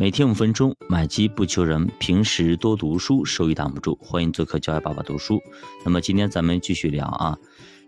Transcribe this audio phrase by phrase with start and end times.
[0.00, 3.98] 每天五分钟，买基不求人，平时多读书，收益挡不住。
[4.00, 5.38] 欢迎做客教育爸爸读书。
[5.84, 7.36] 那么今天咱们继续聊啊，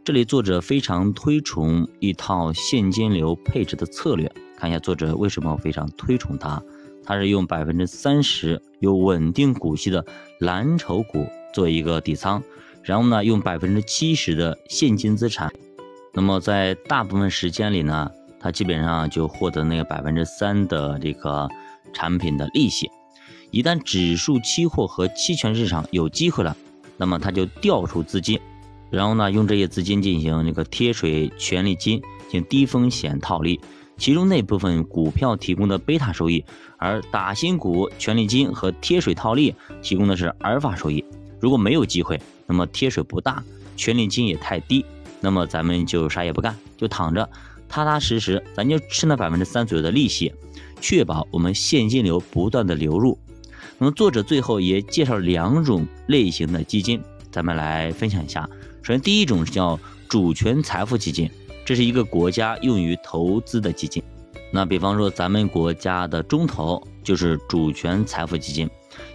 [0.04, 4.30] 这里作者非常推崇一套现金流配置的策略。
[4.58, 6.62] 看一下作者为什么非常推崇它？
[7.02, 10.04] 他是用百分之三十有稳定股息的
[10.38, 12.42] 蓝筹股做一个底仓，
[12.82, 15.50] 然后呢，用百分之七十的现金资产。
[16.12, 21.48] 那么在大部分时间里呢，他基本上就获得那个百分之三的这个。
[21.92, 22.90] 产品的利息，
[23.50, 26.56] 一旦指数期货和期权市场有机会了，
[26.96, 28.40] 那么他就调出资金，
[28.90, 33.60] 然后呢，用这些资金进行这个贴水权利金进行低风险套利，
[33.96, 36.44] 其中那部分股票提供的贝塔收益，
[36.78, 41.04] 而打新股权利金和贴水套利提供的是阿尔法收益。
[41.40, 43.42] 如果没有机会，那么贴水不大，
[43.76, 44.84] 权利金也太低，
[45.20, 47.28] 那么咱们就啥也不干，就躺着，
[47.68, 50.32] 踏踏实实，咱就吃那百分之三左右的利息。
[50.82, 53.18] 确保我们现金流不断的流入。
[53.78, 58.46] 那么作者最后也介绍两种类型的基金，咱们来分享一下。
[58.82, 61.30] 首先，第一种是叫主权财富基金，
[61.64, 64.02] 这是一个国家用于投资的基金。
[64.50, 68.68] 那比方说咱们国家的中投就是主权财富基金，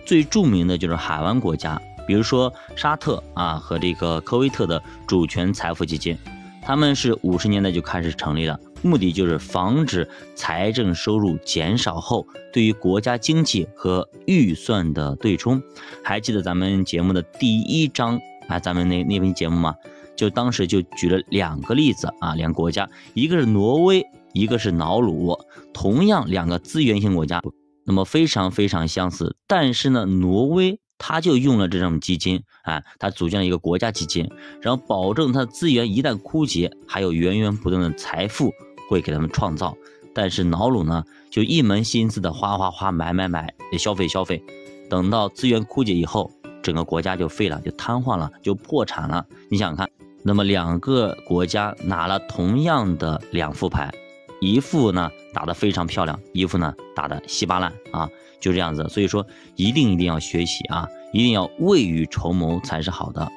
[0.05, 6.17] 最著名的就是海湾国家，比如说沙特啊和这个科威特的主权财富基金，
[6.64, 8.59] 他们是五十年代就开始成立了。
[8.81, 15.61] 目的就是防止财政收入减少后对于国家经济和预算的对冲。
[16.03, 19.75] 还记得咱们节目的第一章啊，咱们那那篇节目吗？
[20.16, 25.38] 就当时就举了两个例子啊，两个国家，一个是挪威，一个是瑙鲁，
[25.73, 27.42] 同样两个资源型国家，
[27.86, 29.36] 那么非常非常相似。
[29.48, 30.80] 但是呢，挪威。
[30.98, 34.30] 他就用了这种基金，啊，他组建了一个国家基金，
[34.62, 38.52] 然后保证他的资源一旦枯竭，还有源源不断的财富
[38.89, 39.76] 会给他们创造。
[40.14, 44.44] 但是瑙鲁呢，就一门心思的花花花买买买，消费消费，
[44.89, 46.31] 等到资源枯竭以后，
[46.64, 49.23] 整个国家就废了，就瘫痪了，就破产了。
[49.50, 49.89] 你想想看，
[50.23, 53.94] 那么两个国家拿了同样的两副牌。
[54.39, 58.09] 一副呢打得非常漂亮，一副呢打得稀巴烂啊，
[58.39, 58.87] 就这样子。
[58.89, 59.25] 所以说
[59.55, 63.31] 一定一定要学习啊，一定要未雨绸缪才是好的。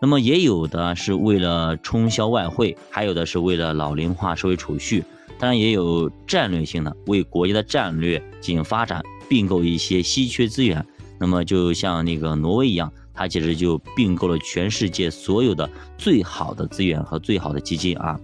[0.00, 5.02] 那么也有的是为了冲销外汇，还有的是为了老龄化社会储蓄，
[5.40, 10.86] 当然也有战略性的，为国家的战略进行发展，并购一些稀缺资源。
[11.18, 18.16] 那么就像那个挪威一样，它其实就并购了全世界所有的最好的资源和最好的基金啊。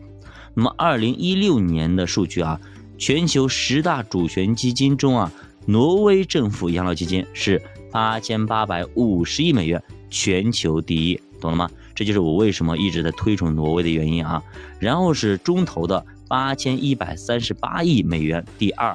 [0.55, 2.61] 那么，二零一六年的数据啊，
[2.97, 5.33] 全球十大主权基金中啊，
[5.67, 7.61] 挪威政府养老基金是
[7.91, 11.69] 八千八百五十亿美元，全球第一，懂了吗？
[11.95, 14.43] 这就是我为什么一直在推崇挪威的原因啊。
[14.79, 18.95] 然后是中投的八千一百三十八亿美元，第二。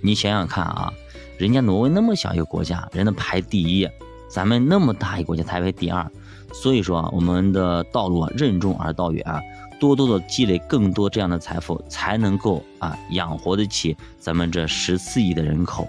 [0.00, 0.92] 你想想看啊，
[1.38, 3.88] 人家挪威那么小一个国家，人家排第一，
[4.28, 6.08] 咱们那么大一个国家才排第二。
[6.52, 9.40] 所以说啊，我们的道路啊，任重而道远啊。
[9.78, 15.86] 多多的积累更多这样的财富，才能够啊养活得起咱们这十四亿的人口。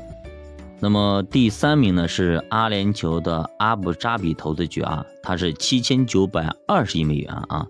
[0.80, 7.66] 那么第三名呢是阿联酋的阿布扎比投资局啊，它是七千九百二十亿美元啊。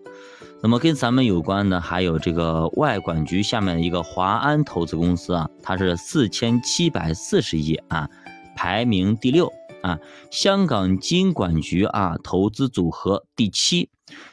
[0.61, 8.09] 那么跟咱们有关的还有这个外管局下面的一个华安投资公司啊，它是四千七百四十亿啊，
[8.57, 9.53] 排名第六
[9.83, 9.97] 啊。
[10.31, 13.89] 香港金管局啊投资组合第七。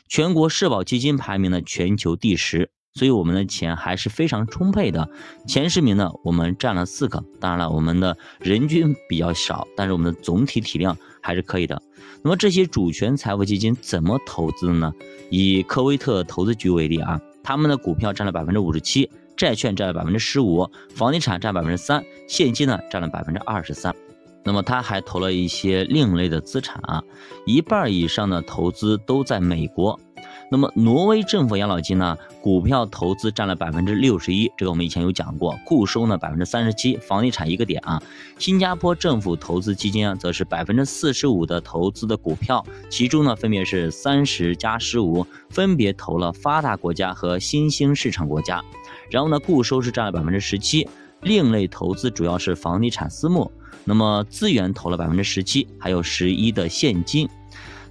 [0.08, 5.08] 全国社保基金排名呢全球第十，所以我们的钱还是非常充沛的。
[5.46, 7.24] 前十名呢，我们占了四个。
[7.40, 11.82] 当然了，我们的人均比较少，但是我们的总体体量还是可以的。
[12.22, 14.92] 那么这些主权财富基金怎么投资的呢？
[15.30, 23.94] 以科威特投资局为例啊，他们的股票占了百分之五十七，债券占了百分之十五，房地产占百分之三，现金呢占了百分之二十三。
[24.44, 27.02] 那么他还投了一些另类的资产啊，
[27.46, 29.98] 一半以上的投资都在美国。
[30.50, 35.58] 那么挪威政府养老金呢，股票投资占了百分之六十一，这个我们以前有讲过。
[35.64, 38.00] 固收呢百分之三十七，房地产一个点啊。
[38.38, 48.62] 新加坡政府投资基金啊，则是百分之四十五的投资的股票，其中呢分别是三十加十五，分别投了发达国家和新兴市场国家。
[49.10, 50.86] 然后呢，固收是占了百分之十七，
[51.24, 53.50] 另类投资主要是房地产私募。
[53.84, 57.28] 那么资源投了百分之十七，还有十一的现金。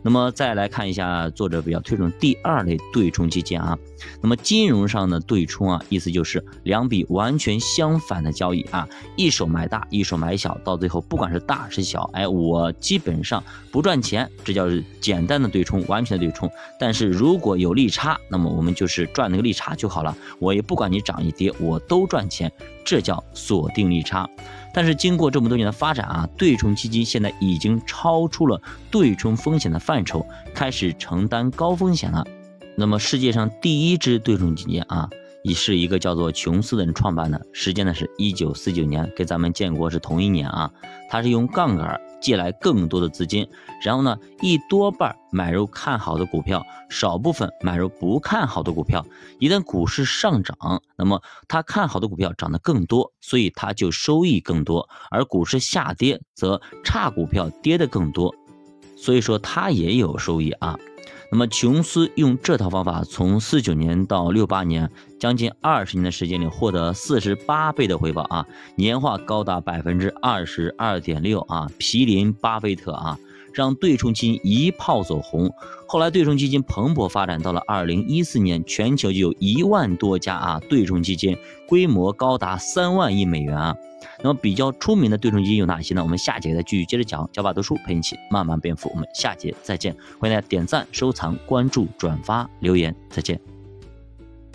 [0.03, 3.77] 那么再来看一下作者比较推崇第二类对冲基金啊。
[4.21, 13.41] 那么金融上的对冲啊，意思就是两笔完全相反的交易啊，一手买大，一手买小，到最后不管是大是小，哎，我基本上
[13.71, 14.67] 不赚钱，这叫
[14.99, 16.51] 简单的对冲，完全的对冲。
[16.77, 22.51] 但是如果有利差，那么我们就是赚那个利差就好了，我也不管你涨一跌，我都赚钱，
[22.83, 24.29] 这叫锁定利差。
[24.73, 32.25] 但是经过这么多年的发展啊，对冲基金现在已经超出了对冲风险的范畴，开始承担高风险了。
[32.75, 35.09] 那么世界上第一支对冲基金啊。
[35.43, 40.71] 也是一个叫做琼斯的人创办的，时间呢是一九四九年，跟咱们建国是同一年啊。
[41.09, 43.47] 他是用杠杆借来更多的资金，
[43.83, 49.05] 然后呢一多半买入看好的股票，少部分买入不看好的股票。
[49.39, 58.33] 一旦股市上涨，那么他看好的股票涨得更多，所以他就收益更多；而股市下跌，则差股票跌得更多，
[58.95, 60.79] 所以说他也有收益啊。
[61.33, 64.87] 那么琼斯用这套方法，从四九年到六八年，
[65.17, 68.45] 将近二十年的时间里，获得四十八倍的回报啊，
[68.75, 73.17] 年化高达百分之二十二点六啊，毗邻巴菲特啊。
[73.53, 75.53] 让对冲基金一炮走红，
[75.87, 83.75] 后来对冲基金蓬勃发展，到了二零一四年，全球就有一万多家啊对冲基金，规模高达三万亿美元啊。
[84.21, 86.03] 那么比较出名的对冲基金有哪些呢？
[86.03, 88.89] 我们下节再继续接着讲，教爸读书陪你一起慢慢变富。
[88.93, 93.52] 我们下节再见，欢迎大家点赞、收藏、关注、转发、留言，再见。